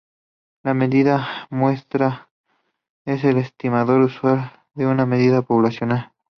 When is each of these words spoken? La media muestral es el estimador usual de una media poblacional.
La 0.63 0.73
media 0.73 1.27
muestral 1.51 2.25
es 3.05 3.23
el 3.23 3.37
estimador 3.37 4.01
usual 4.01 4.51
de 4.73 4.87
una 4.87 5.05
media 5.05 5.43
poblacional. 5.43 6.11